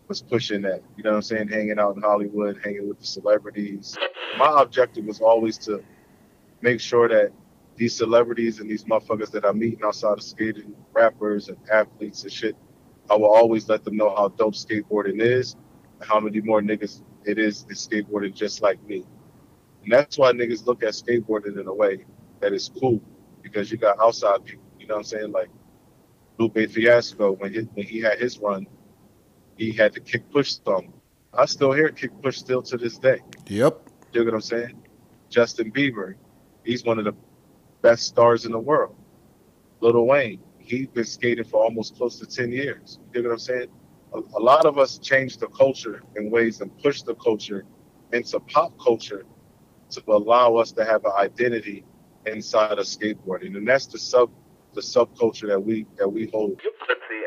[0.08, 0.82] was pushing that.
[0.96, 1.48] You know what I'm saying?
[1.48, 3.96] Hanging out in Hollywood, hanging with the celebrities.
[4.38, 5.82] My objective was always to
[6.62, 7.32] make sure that
[7.76, 12.32] these celebrities and these motherfuckers that I'm meeting outside of skating, rappers and athletes and
[12.32, 12.56] shit,
[13.10, 15.56] I will always let them know how dope skateboarding is,
[16.00, 19.04] and how many more niggas it is that's skateboarding just like me.
[19.82, 22.04] And that's why niggas look at skateboarding in a way
[22.40, 23.00] that is cool,
[23.42, 24.64] because you got outside people.
[24.78, 25.32] You know what I'm saying?
[25.32, 25.50] Like
[26.38, 28.66] Lupe Fiasco, when he, when he had his run,
[29.56, 30.94] he had the kick push stomp.
[31.32, 33.20] I still hear kick push still to this day.
[33.46, 33.88] yep.
[34.12, 34.82] You know what I'm saying?
[35.30, 36.14] Justin Bieber,
[36.64, 37.14] he's one of the
[37.82, 38.96] best stars in the world.
[39.80, 42.98] Lil Wayne, he's been skating for almost close to 10 years.
[43.12, 43.68] You know what I'm saying?
[44.14, 47.64] A, a lot of us changed the culture in ways and push the culture
[48.12, 49.24] into pop culture
[49.90, 51.84] to allow us to have an identity
[52.26, 53.56] inside of skateboarding.
[53.56, 54.30] And that's the sub
[54.74, 56.58] the subculture that we that we hold.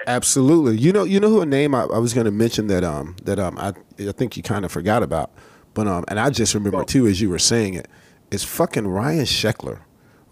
[0.08, 0.78] Absolutely.
[0.78, 3.16] You know, you know who a name I, I was going to mention that um
[3.24, 5.32] that um I I think you kind of forgot about,
[5.74, 7.88] but um and I just remember too as you were saying it,
[8.32, 9.82] is fucking Ryan Sheckler.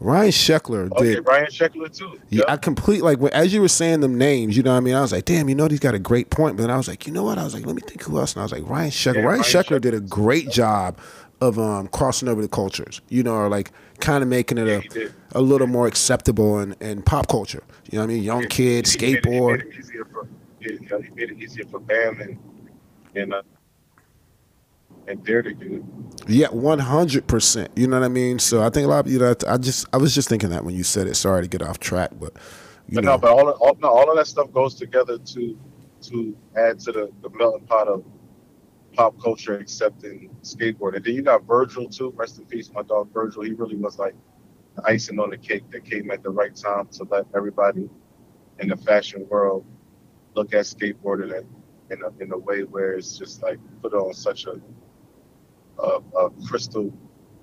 [0.04, 1.26] Ryan Sheckler Okay, did.
[1.28, 2.20] Ryan Sheckler too.
[2.30, 2.44] Yeah.
[2.48, 4.96] I complete like as you were saying them names, you know what I mean.
[4.96, 6.58] I was like, damn, you know, he's got a great point.
[6.58, 7.38] But then I was like, you know what?
[7.38, 8.34] I was like, let me think who else.
[8.34, 9.16] And I was like, Ryan Sheckler.
[9.16, 11.00] Yeah, Ryan, Ryan Sheckler did a great job
[11.42, 13.02] of um, crossing over the cultures.
[13.10, 16.74] You know, or like kind of making it Yeah, a a little more acceptable in,
[16.82, 17.64] in pop culture.
[17.90, 18.24] You know what I mean?
[18.24, 19.62] Young kid, He made it- skateboard.
[19.62, 20.28] He made it easier for,
[20.60, 22.38] yeah, he made it easier for Bam and
[23.16, 23.42] and uh,
[25.08, 26.30] and Dare to do it.
[26.30, 27.72] Yeah, one hundred percent.
[27.76, 28.40] You know what I mean?
[28.40, 29.36] So I think a lot of you know.
[29.48, 31.16] I just I was just thinking that when you said it.
[31.16, 32.34] Sorry to get off track, but
[32.88, 35.18] you But know, no, but all, of- all no, all of that stuff goes together
[35.18, 35.60] to
[36.04, 38.04] to add to the, the melting pot of
[38.94, 40.96] pop culture accepting skateboard.
[40.96, 42.14] And then you got Virgil too.
[42.16, 43.44] Rest in peace, my dog Virgil.
[43.44, 44.16] He really was like
[44.76, 47.90] the icing on the cake that came at the right time to let everybody
[48.60, 49.66] in the fashion world
[50.36, 51.48] look at skateboarding in,
[51.98, 54.62] in a, in a way where it's just like put on such a
[55.80, 56.94] a, a crystal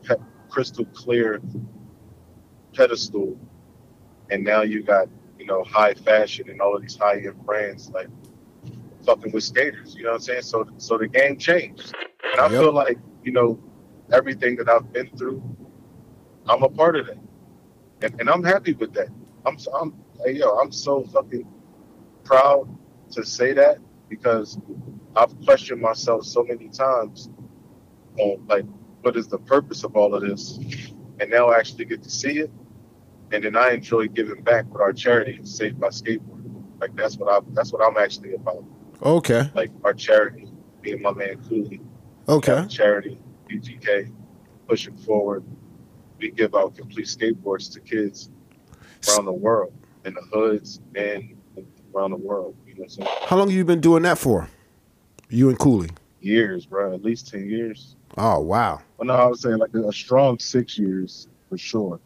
[0.03, 0.17] pe-
[0.49, 1.41] crystal clear
[2.75, 3.39] pedestal,
[4.31, 7.91] and now you got you know high fashion and all of these high end brands
[7.91, 8.09] like
[9.07, 9.95] fucking with skaters.
[9.97, 10.43] You know what I'm saying?
[10.43, 11.95] So so the game changed,
[12.33, 12.61] and I Yep.
[12.61, 13.61] feel like you know
[14.13, 15.43] everything that I've been through,
[16.49, 17.19] I'm a part of that,
[18.03, 19.09] and, and I'm happy with that.
[19.47, 21.47] I'm so- I'm hey, yo, I'm so fucking
[22.25, 22.69] proud
[23.13, 24.59] to say that because
[25.17, 27.31] I've questioned myself so many times
[28.21, 28.65] on like
[29.03, 30.59] what is the purpose of all of this,
[31.21, 32.51] and now I actually get to see it,
[33.33, 36.45] and then I enjoy giving back with our charity, Saved by Skateboard.
[36.81, 38.65] Like that's what I that's what I'm actually about.
[39.03, 39.51] Okay.
[39.55, 40.49] Like our charity,
[40.83, 41.81] me and my man Cooley,
[42.29, 42.67] Okay.
[42.69, 43.19] charity,
[43.51, 44.13] UGK,
[44.69, 45.43] pushing forward.
[46.19, 48.29] We give out complete skateboards to kids
[49.09, 49.73] around the world,
[50.05, 51.35] in the hoods and
[51.95, 52.55] around the world.
[52.67, 53.09] You know what I'm saying?
[53.27, 54.47] How long have you been doing that for?
[55.31, 55.89] You and Cooley.
[56.21, 56.93] Years, bro.
[56.93, 57.97] At least ten years.
[58.17, 58.81] Oh wow.
[58.99, 62.01] Well, no, I would say like a strong six years for sure.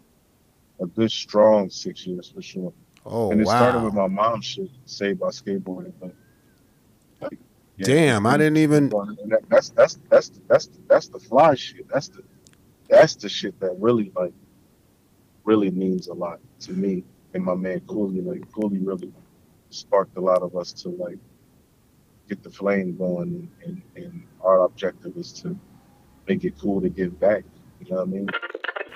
[0.81, 2.73] A good strong six years for sure.
[3.07, 5.93] Oh and it started with my mom's shit, saved by skateboarding.
[6.01, 6.15] But
[7.21, 7.39] like,
[7.77, 8.89] yeah, Damn, I didn't even.
[8.89, 11.89] That, that's that's that's that's that's the fly shit.
[11.89, 12.23] That's the
[12.89, 14.33] that's the shit that really like
[15.45, 18.21] really means a lot to me and my man Cooley.
[18.21, 19.13] Like Cooley really
[19.71, 21.19] sparked a lot of us to like
[22.29, 25.59] get the flame going, and, and, and our objective is to
[26.29, 27.45] make it cool to give back.
[27.81, 28.29] You know what I mean?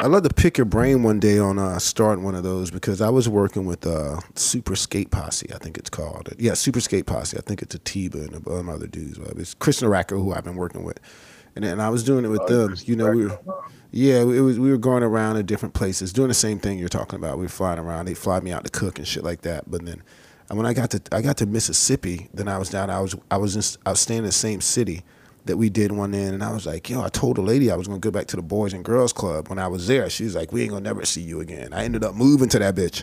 [0.00, 3.00] I'd love to pick your brain one day on uh, starting one of those because
[3.00, 6.32] I was working with uh, Super Skate Posse, I think it's called.
[6.38, 7.36] Yeah, Super Skate Posse.
[7.36, 9.18] I think it's a Tiba and a bunch of other dudes.
[9.18, 11.00] But It's Chris Naraka who I've been working with,
[11.56, 12.76] and and I was doing it with Uh, them.
[12.84, 13.40] You know, we were
[13.90, 16.88] yeah, it was we were going around to different places doing the same thing you're
[16.88, 17.38] talking about.
[17.38, 18.04] We were flying around.
[18.06, 19.68] They fly me out to cook and shit like that.
[19.68, 20.02] But then,
[20.48, 22.88] and when I got to I got to Mississippi, then I was down.
[22.88, 25.02] I was I was in, I was staying in the same city
[25.48, 27.76] that we did one in, and I was like, yo, I told a lady I
[27.76, 30.08] was gonna go back to the Boys and Girls Club when I was there.
[30.08, 31.72] She was like, we ain't gonna never see you again.
[31.72, 33.02] I ended up moving to that bitch,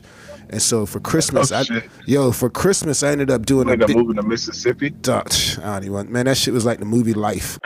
[0.49, 3.73] and so for Christmas, Oh, I yo for Christmas I ended up doing You a
[3.73, 3.97] end up big.
[3.97, 4.89] moving to Mississippi.
[4.91, 5.29] Dog,
[5.61, 7.59] I don't even, man, that shit was like the movie Life.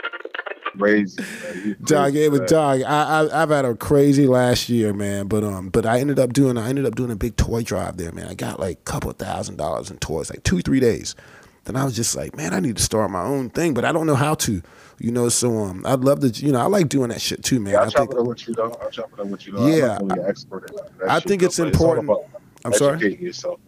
[0.78, 1.22] Crazy.
[1.64, 2.82] You Dog, it was dog.
[2.82, 5.26] I, I I've had a crazy last year, man.
[5.26, 7.96] But um, but I ended up doing I ended up doing a big toy drive
[7.96, 8.28] there, man.
[8.28, 11.14] I got like a couple thousand dollars in toys, like two three days.
[11.70, 13.92] Then I was just like, man, I need to start my own thing, but I
[13.92, 14.60] don't know how to,
[14.98, 15.28] you know.
[15.28, 17.74] So um, I'd love to, you know, I like doing that shit too, man.
[17.74, 18.76] Yeah, I I'll chop think it up with you though.
[18.82, 19.66] I'll chop it up with you though.
[19.68, 22.24] Yeah, I'm not really an expert at that I think it's important- about
[22.64, 23.14] I'm sorry.
[23.22, 23.60] Yourself.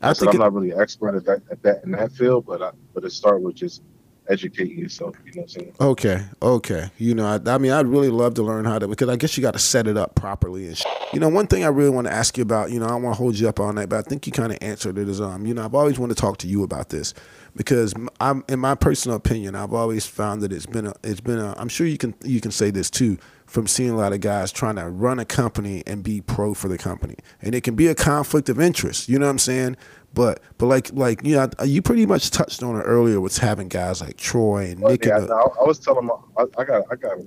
[0.00, 2.12] I I said think I'm not really an expert at that at that in that
[2.12, 3.82] field, but I, but it start with just
[4.28, 5.16] educating yourself.
[5.24, 5.72] You know what I'm saying?
[5.80, 6.90] Okay, okay.
[6.98, 9.36] You know, I, I mean, I'd really love to learn how to because I guess
[9.36, 10.76] you got to set it up properly and.
[10.76, 12.70] Sh- you know, one thing I really want to ask you about.
[12.70, 14.32] You know, I don't want to hold you up all night, but I think you
[14.32, 15.08] kind of answered it.
[15.08, 17.14] Is um, you know, I've always wanted to talk to you about this
[17.56, 21.38] because I'm, in my personal opinion, I've always found that it's been a, it's been
[21.38, 21.54] a.
[21.56, 24.52] I'm sure you can you can say this too from seeing a lot of guys
[24.52, 27.86] trying to run a company and be pro for the company, and it can be
[27.86, 29.08] a conflict of interest.
[29.08, 29.76] You know what I'm saying?
[30.14, 33.20] But but like like you know, you pretty much touched on it earlier.
[33.20, 35.04] With having guys like Troy and Nick.
[35.04, 37.18] yeah, and the- I, I was telling my, I, I got, I got,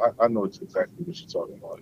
[0.00, 1.80] I, I know it's exactly what you're talking about.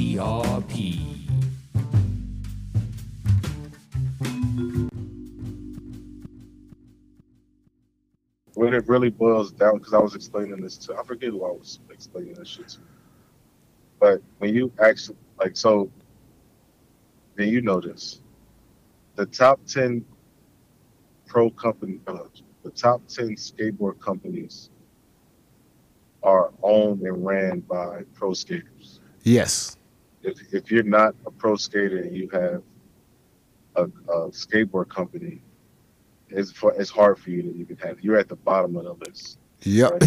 [8.55, 11.50] When it really boils down, because I was explaining this to, I forget who I
[11.50, 12.79] was explaining this shit to.
[13.98, 15.90] But when you actually, like, so,
[17.37, 18.20] then you know this.
[19.16, 20.05] The top 10
[21.27, 22.18] pro company, uh,
[22.62, 24.70] the top 10 skateboard companies
[26.23, 29.01] are owned and ran by pro skaters.
[29.23, 29.77] yes.
[30.23, 32.62] If, if you're not a pro skater and you have
[33.77, 35.42] a, a skateboard company,
[36.31, 38.01] it's, for, it's hard for you to even have.
[38.01, 39.38] You're at the bottom of the list.
[39.64, 39.92] Yep.
[39.92, 40.03] Right?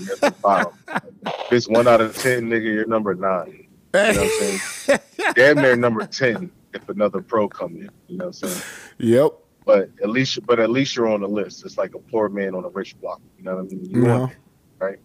[0.00, 0.72] You're at the bottom.
[1.26, 3.67] if it's one out of 10, nigga, you're number nine.
[3.94, 5.00] You know what I'm saying?
[5.34, 7.90] Damn near number 10 if another pro come in.
[8.08, 8.62] You know what I'm saying?
[8.98, 9.32] Yep.
[9.64, 11.64] But at least, but at least you're on the list.
[11.64, 13.20] It's like a poor man on a rich block.
[13.36, 13.84] You know what I mean?
[13.84, 14.32] You on
[14.78, 14.98] there,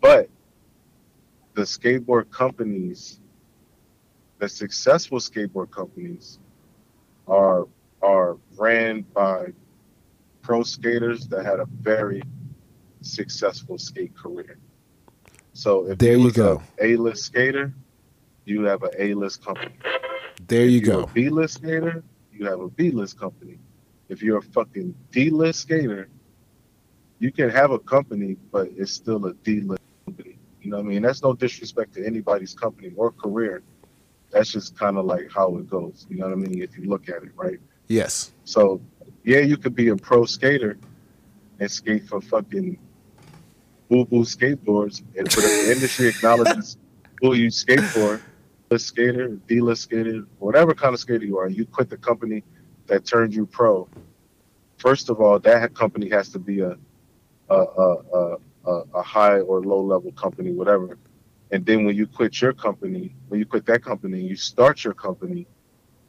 [0.00, 0.28] But
[1.54, 3.20] the skateboard companies,
[4.38, 6.38] the successful skateboard companies,
[7.26, 7.66] are
[8.02, 9.46] are ran by
[10.42, 12.22] pro skaters that had a very
[13.02, 14.58] successful skate career.
[15.52, 16.62] So if There you go.
[16.80, 17.72] A-list skater,
[18.44, 19.72] you have an A-list company.
[20.46, 21.02] There you If go.
[21.02, 23.58] a B-list skater, you have a B-list company.
[24.08, 26.08] If you're a fucking D-list skater,
[27.18, 30.38] you can have a company, but it's still a D-list company.
[30.62, 31.02] You know what I mean?
[31.02, 33.62] That's no disrespect to anybody's company or career,
[34.30, 36.06] That's just kind of like how it goes.
[36.08, 36.62] You know what I mean?
[36.62, 37.58] If you look at it, right?
[37.88, 38.32] Yes.
[38.44, 38.80] So
[39.24, 40.78] yeah, you could be a pro skater
[41.58, 42.78] and skate for fucking
[43.88, 46.76] boo boo skateboards, and for the industry acknowledges
[47.20, 48.20] who you skate for,
[48.70, 52.44] a skater, D list skater, whatever kind of skater you are, you quit the company
[52.86, 53.88] that turned you pro.
[54.78, 56.76] First of all, that company has to be a
[57.50, 60.98] a a, a, a high or low level company, whatever.
[61.50, 64.94] And then when you quit your company, when you quit that company, you start your
[64.94, 65.48] company.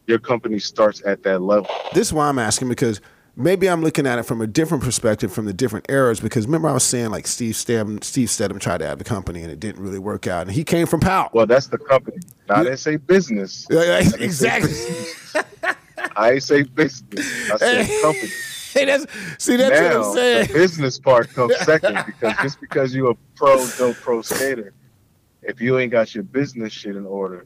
[0.06, 1.70] Your company starts at that level.
[1.94, 3.02] This is why I'm asking because
[3.42, 6.70] maybe I'm looking at it from a different perspective from the different eras because remember
[6.70, 9.60] I was saying like Steve Steadham, Steve Steadham tried to have a company and it
[9.60, 11.30] didn't really work out and he came from Powell.
[11.34, 12.18] Well, that's the company.
[12.48, 13.68] Now, I didn't say business.
[13.70, 14.74] exactly.
[16.16, 17.52] I ain't say business.
[17.52, 18.32] I said company.
[18.74, 19.06] Hey, that's
[19.38, 20.48] see that's now, what I'm saying.
[20.48, 24.74] The business part comes second because just because you're a pro, no pro skater,
[25.42, 27.46] if you ain't got your business shit in order,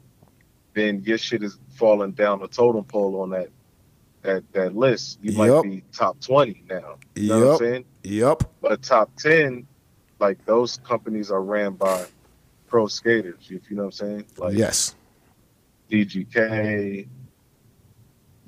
[0.75, 3.49] then your shit is falling down the totem pole on that
[4.25, 5.19] that that list.
[5.21, 5.37] You Yep.
[5.65, 6.95] might be top twenty now.
[7.15, 7.85] You know what I'm saying?
[8.03, 8.43] Yep.
[8.61, 9.65] But top ten,
[10.19, 12.05] like those companies are ran by
[12.67, 13.47] pro skaters.
[13.49, 14.25] If you know what I'm saying?
[14.37, 14.95] Like yes.
[15.91, 17.07] DGK,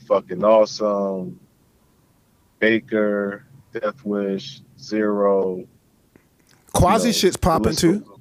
[0.08, 1.40] fucking awesome,
[2.60, 5.66] Baker, Death Wish, Zero.
[6.74, 8.20] Quasi you know, shit's popping too.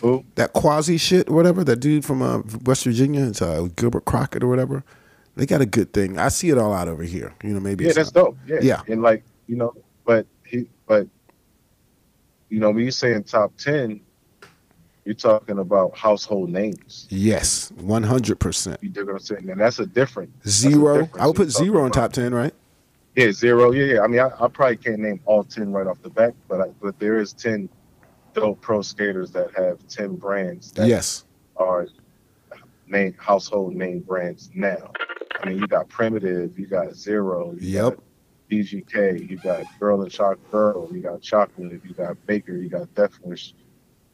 [0.00, 0.24] Who?
[0.36, 1.62] That quasi shit, whatever.
[1.62, 4.82] That dude from uh, West Virginia, it's uh, Gilbert Crockett or whatever.
[5.40, 6.18] They got a good thing.
[6.18, 7.32] I see it all out over here.
[7.42, 8.24] You know, maybe Yeah, that's not.
[8.26, 8.36] dope.
[8.46, 8.58] Yeah.
[8.60, 8.82] Yeah.
[8.88, 9.72] And like, you know,
[10.04, 11.06] but he but
[12.50, 14.02] you know, when you say in top ten,
[15.06, 17.06] you're talking about household names.
[17.08, 18.80] yes, one hundred percent.
[18.82, 19.48] You dig what I'm saying?
[19.48, 20.98] And that's a different a Zero.
[21.04, 21.22] difference.
[21.22, 22.52] I would put You're zero in top ten, right?
[23.16, 23.70] Yeah, zero.
[23.72, 24.00] Yeah, yeah.
[24.02, 26.66] I mean, I, I probably can't name all ten right off the bat, but I,
[26.82, 27.70] but there is ten
[28.34, 31.24] dope pro skaters that have ten brands that Yes.
[31.56, 31.88] are
[32.86, 34.92] name household name brands now.
[35.42, 37.96] I mean, you got Primitive, you got Zero, you Yep.
[37.96, 38.04] got
[38.50, 42.92] DGK, you got Girl and Choc Girl, you got Chocolate, you got Baker, you got
[42.94, 43.54] Death Wish,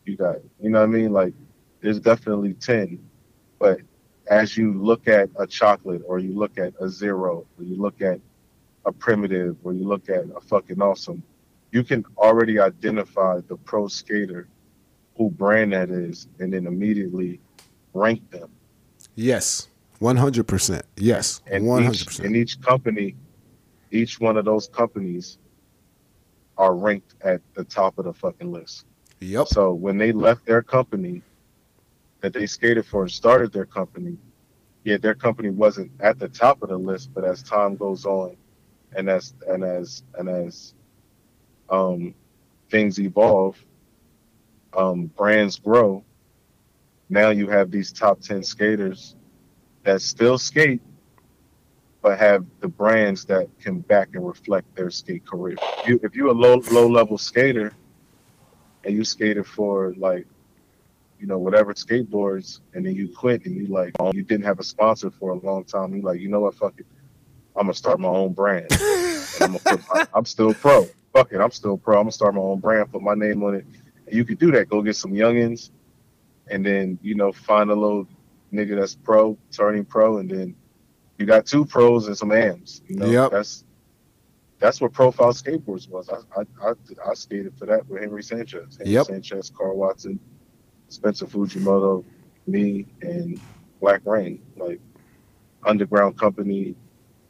[0.05, 1.13] you got, you know what I mean?
[1.13, 1.35] Like,
[1.81, 2.99] there's definitely ten,
[3.59, 3.81] but
[4.29, 8.03] as you look at a chocolate or you look at a zero or you look
[8.03, 8.21] at
[8.85, 11.23] a primitive or you look at a fucking awesome,
[11.73, 14.49] you can already identify the pro skater
[15.17, 17.41] who brand that is and then immediately
[17.95, 18.51] rank them.
[19.15, 19.69] Yes.
[19.99, 20.85] One hundred percent.
[20.97, 21.41] Yes.
[21.47, 22.27] And One hundred each, percent.
[22.27, 23.17] and each company,
[23.91, 25.39] each one of those companies
[26.59, 28.85] are ranked at the top of the fucking list.
[29.21, 29.49] Yep.
[29.49, 31.23] So when they left their company
[32.21, 34.19] that they skated for and started their company,
[34.85, 38.37] yeah, their company wasn't at the top of the list, but as time goes on
[38.95, 40.75] and as and as and as
[41.71, 42.15] um
[42.71, 43.57] things evolve,
[44.77, 46.05] um brands grow,
[47.09, 49.17] now you have these top ten skaters
[49.87, 50.83] that still skate
[52.03, 55.57] but have the brands that can back and reflect their skate career.
[55.79, 57.73] If you if you're a low low level skater
[58.85, 60.27] and you skated for like
[61.19, 64.61] you know whatever skateboards and then you quit and you like oh, you didn't have
[64.61, 66.55] a sponsor for a long time you like you know what?
[66.55, 66.87] Fuck it.
[67.57, 68.67] I'm gonna start my own brand.
[69.41, 70.87] I'm, put my, I'm still pro.
[71.13, 71.97] Fuck it i'm still pro.
[71.97, 73.67] I'm gonna start my own brand put my name on it.
[74.07, 74.69] And you could do that.
[74.69, 75.71] Go get some youngins
[76.49, 78.07] and then you know find a little
[78.53, 80.55] nigga that's pro turning pro and then
[81.19, 83.31] you got two pros and some ams you know Yep.
[83.33, 83.65] that's
[84.59, 86.09] that's what profile skateboards was.
[86.09, 88.79] I I, I, I skated for that with Henry Sanchez.
[88.79, 89.07] Henry Yep.
[89.07, 90.19] Sanchez, Carl Watson,
[90.89, 92.05] Spencer Fujimoto,
[92.47, 93.39] me, and
[93.81, 94.41] Black Rain.
[94.57, 94.81] Like
[95.65, 96.75] underground company.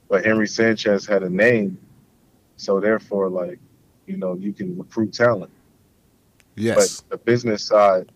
[0.08, 1.78] But Henry Sanchez had a name.
[2.56, 3.58] So therefore, like,
[4.06, 5.50] you know, you can recruit talent.
[6.54, 7.00] Yes.
[7.00, 8.12] But the business side,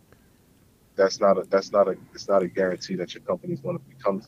[0.96, 3.78] that's not a that's not a it's not a guarantee that your company is gonna
[3.78, 4.22] become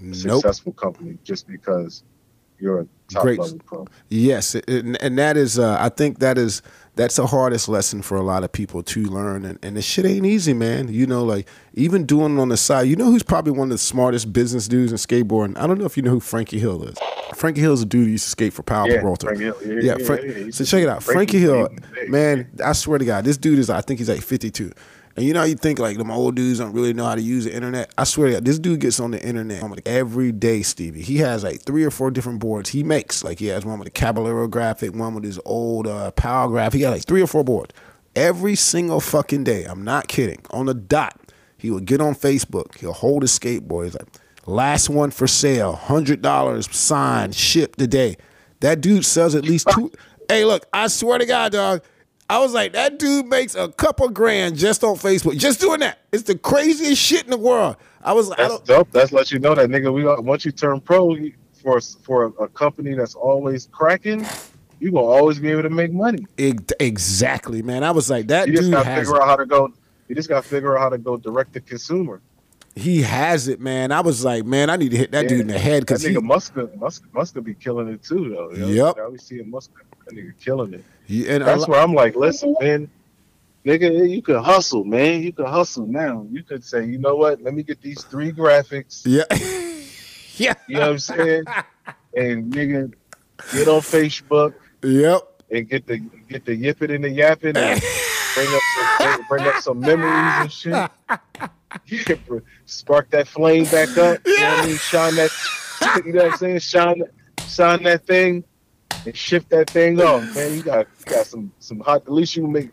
[0.00, 0.14] a Nope.
[0.42, 2.02] successful company just because
[2.60, 3.38] you're a top Great.
[3.38, 3.86] level pro.
[4.08, 6.60] Yes, and, and that is, uh, I think that is
[6.96, 10.04] that's the hardest lesson for a lot of people to learn, and, and the shit
[10.04, 10.88] ain't easy, man.
[10.92, 12.88] You know, like even doing it on the side.
[12.88, 15.56] You know who's probably one of the smartest business dudes in skateboarding?
[15.56, 16.96] I don't know if you know who Frankie Hill is.
[17.36, 19.26] Frankie Hill is a dude who used to skate for Powell Yeah, Peralta.
[19.26, 19.56] Frankie Hill.
[19.64, 21.02] Yeah, Yeah, yeah, Frank, yeah, he's- so check it out.
[21.04, 24.20] Frankie Frankie's Hill, man, I swear to God, this dude is, I think he's like
[24.22, 24.72] 52.
[25.18, 27.20] And you know how you think like them old dudes don't really know how to
[27.20, 27.92] use the internet?
[27.98, 31.02] I swear to God, this dude gets on the internet every day, Stevie.
[31.02, 33.24] He has like three or four different boards he makes.
[33.24, 36.72] Like he has one with a Caballero graphic, one with his old uh, Powell graph.
[36.72, 37.74] He got like three or four boards.
[38.14, 41.18] Every single fucking day, I'm not kidding, on the dot,
[41.56, 42.78] he would get on Facebook.
[42.78, 43.86] He'll hold his skateboard.
[43.86, 44.06] He's like,
[44.46, 48.16] last one for sale, $100 signed, shipped today.
[48.60, 49.90] That dude sells at least two.
[50.28, 51.82] hey, look, I swear to God, dog.
[52.30, 55.98] I was like, that dude makes a couple grand just on Facebook, just doing that.
[56.12, 57.76] It's the craziest shit in the world.
[58.02, 58.90] I was like, That's don't, dope.
[58.92, 59.92] That's let you know that nigga.
[59.92, 64.24] We got, once you turn pro you- for for a, a company that's always cracking,
[64.78, 66.24] you gonna always be able to make money.
[66.38, 67.82] Ex- exactly, man.
[67.82, 69.72] I was like, that You just gotta figure out how to go.
[70.06, 72.20] You just gotta figure out how to go direct to consumer.
[72.76, 73.90] he has it, man.
[73.90, 75.28] I was like, man, I need to hit that Yeah.
[75.30, 78.52] dude in the head because he, nigga Muska, Muska, Muska be killing it too, though.
[78.52, 78.68] yo.
[78.68, 78.96] Yep.
[78.98, 79.70] Now we see Muska.
[80.06, 80.84] That nigga killing it.
[81.08, 82.88] He- and That's lo- where I'm like, listen, man,
[83.64, 85.22] nigga, you could hustle, man.
[85.22, 86.26] You could hustle now.
[86.30, 87.42] You could say, you know what?
[87.42, 89.02] Let me get these three graphics.
[89.04, 89.24] yeah,
[90.36, 91.44] yeah, You know what I'm saying?
[92.14, 92.92] and nigga,
[93.52, 95.22] get on Facebook yep.
[95.50, 95.98] and get the
[96.28, 97.80] get the yipping and the yapping and
[98.34, 98.62] bring up
[99.00, 100.90] some bring up some memories and shit.
[101.86, 102.40] Yeah, bro.
[102.64, 104.18] Spark that flame back up.
[104.26, 104.76] You know what I mean?
[104.78, 105.30] Shine that.
[106.04, 106.58] You know what I'm saying?
[106.60, 107.02] Shine,
[107.46, 108.42] shine that thing
[109.06, 110.52] and shift that thing off, man.
[110.54, 112.02] You got you got some some hot.
[112.02, 112.70] At least you make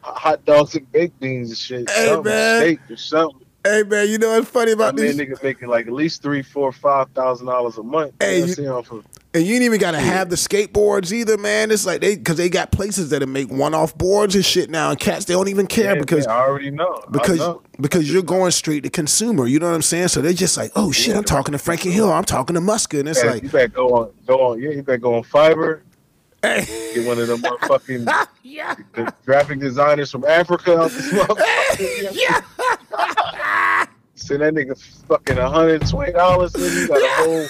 [0.00, 1.90] hot dogs and baked beans and shit.
[1.90, 2.60] Hey, something, man.
[2.60, 3.40] steak or something.
[3.66, 5.16] Hey man, you know what's funny I about mean, this?
[5.16, 8.12] niggas making like at least three, four, five thousand dollars a month.
[8.20, 9.04] Hey, you know what you-
[9.34, 9.40] I'm saying?
[9.40, 11.70] Off of- And you ain't even gotta have the skateboards either, man.
[11.70, 14.98] It's like they because they got places that make one-off boards and shit now, and
[15.00, 17.02] cats they don't even care Yeah, because I already know.
[17.10, 17.62] Because know.
[17.80, 19.46] because you're going straight to consumer.
[19.46, 20.08] You know what I'm saying?
[20.08, 21.18] So they're just like, oh shit, Yeah.
[21.18, 23.68] I'm talking to Frankie Hill, I'm talking to Muska, and it's Yeah, like, you better
[23.68, 24.60] go on, go on.
[24.62, 25.80] Yeah, you better go on Fiverr.
[26.42, 32.10] hey, Get one of them motherfucking yeah, the graphic designers from Africa out this motherfucker.
[32.12, 32.40] yeah,
[34.16, 37.46] Send that nigga fucking hundred twenty dollars, and you got a whole,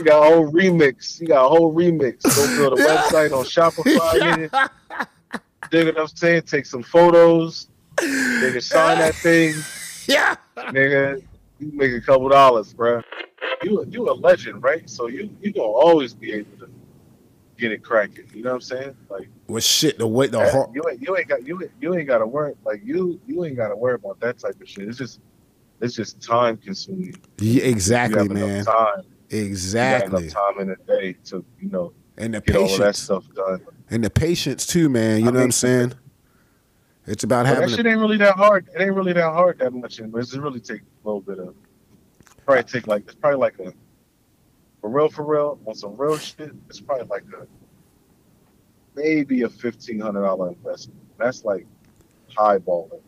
[0.00, 1.20] you got a whole remix.
[1.20, 2.22] You got a whole remix.
[2.22, 4.48] Go build a website on Shopify.
[4.50, 4.70] Nigga.
[5.70, 6.42] Dig what I'm saying?
[6.42, 7.68] Take some photos.
[7.96, 9.54] Nigga, sign that thing.
[10.08, 10.36] yeah.
[10.56, 11.22] Nigga,
[11.58, 13.04] you make a couple dollars, bruh.
[13.62, 14.88] You you a legend, right?
[14.88, 16.70] So you you gonna always be able to
[17.58, 18.24] get it cracking.
[18.34, 18.96] You know what I'm saying?
[19.10, 21.60] Like Well, shit, the eh, way the that- hard, you ain't you ain't got you
[21.62, 24.38] ain't, you ain't got to worry like you you ain't got to worry about that
[24.38, 24.88] type of shit.
[24.88, 25.20] It's just
[25.80, 27.14] it's just time consuming.
[27.38, 28.66] yeah, exactly, have man, enough
[29.30, 29.38] time.
[29.38, 32.68] You got exactly, enough time in a day to you know and the get all
[32.68, 33.64] that patience, stuff done.
[33.90, 35.20] and the patience too, man.
[35.20, 35.94] You I know what I'm saying?
[37.06, 37.62] It's about having.
[37.62, 38.68] that the- shit ain't really that hard.
[38.74, 40.00] It ain't really that hard that much.
[40.04, 41.54] But it's really take a little bit of
[42.44, 43.72] probably take like it's probably like a
[44.80, 46.52] for real for real on some real shit.
[46.68, 47.46] It's probably like a
[48.94, 51.00] maybe a fifteen hundred dollar investment.
[51.18, 51.66] That's like
[52.36, 53.00] highballing.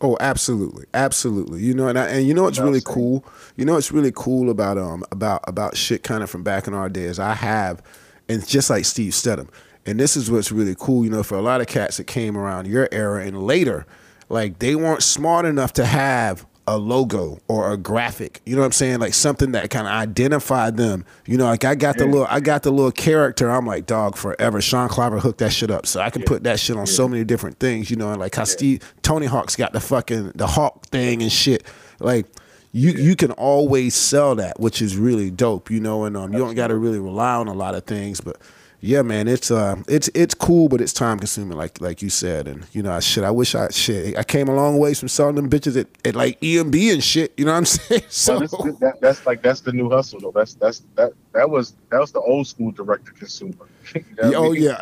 [0.00, 1.62] Oh, absolutely, absolutely.
[1.62, 3.24] You know, and I, and you know what's You know really cool.
[3.56, 6.74] You know what's really cool about um about about shit kind of from back in
[6.74, 7.18] our days.
[7.18, 7.82] I have,
[8.28, 9.48] and just like Steve Steadham.
[9.86, 11.04] And this is what's really cool.
[11.04, 13.86] You know, for a lot of cats that came around your era and later,
[14.28, 18.40] like they weren't smart enough to have a logo or a graphic.
[18.44, 18.98] You know what I'm saying?
[18.98, 21.04] Like something that kind of identified them.
[21.24, 22.10] You know, like I got the Yeah.
[22.10, 23.50] little I got the little character.
[23.50, 24.60] I'm like, dog, forever.
[24.60, 25.86] Sean Cliver hooked that shit up.
[25.86, 26.28] So I can Yeah.
[26.28, 29.26] put that shit on so many different things, you know, and like how Steve Tony
[29.26, 31.62] Hawk's got the fucking the Hawk thing and shit.
[32.00, 32.26] Like
[32.72, 36.38] you you can always sell that, which is really dope, you know, and um you
[36.40, 38.38] don't gotta really rely on a lot of things, but
[38.80, 42.46] yeah, man, it's uh, it's it's cool, but it's time consuming, like like you said,
[42.46, 43.24] and you know, I shit.
[43.24, 44.16] I wish I shit.
[44.16, 47.32] I came a long ways from selling them bitches at, at like EMB and shit.
[47.36, 48.02] You know what I'm saying?
[48.08, 50.32] So Well, this- that, that's like that's the new hustle though.
[50.34, 53.54] That's that's that that was that was the old school direct to consumer.
[53.94, 54.62] You know I oh mean?
[54.64, 54.76] yeah,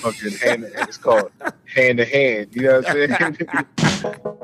[0.00, 0.64] fucking hand.
[0.74, 1.30] It's called
[1.74, 2.48] hand to hand.
[2.52, 4.36] You know what I'm saying?